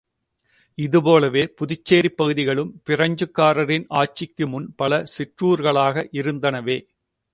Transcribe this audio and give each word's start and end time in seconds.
இதுபோலவே, 0.77 1.53
புதுச்சேரிப் 1.57 2.15
பகுதிகளும் 2.15 2.71
பிரெஞ்சுக்காரரின் 2.85 3.85
ஆட்சிக்கு 3.95 4.47
முன் 4.47 4.67
பல 4.75 5.03
சிற்றூர்களாக 5.15 6.07
இருந்தனவே. 6.13 6.79